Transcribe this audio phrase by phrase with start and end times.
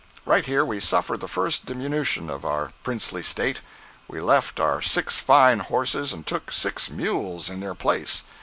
[0.25, 3.61] Right here we suffered the first diminution of our princely state.
[4.07, 8.23] We left our six fine horses and took six mules in their place.